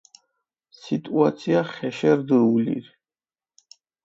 სიტუაცია 0.77 1.61
ხეშე 1.73 2.11
რდჷ 2.19 2.37
ულირი. 2.55 2.91